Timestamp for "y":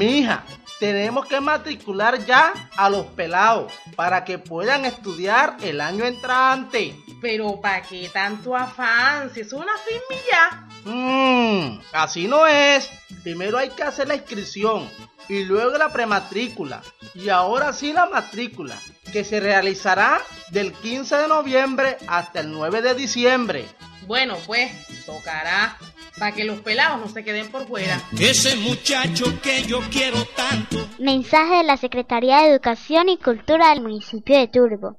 15.28-15.44, 17.14-17.28, 33.08-33.16